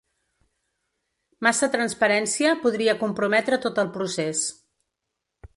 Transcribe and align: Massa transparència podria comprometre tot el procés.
Massa 1.49 1.69
transparència 1.75 2.55
podria 2.65 2.97
comprometre 3.05 3.63
tot 3.67 3.83
el 3.85 3.95
procés. 3.99 4.45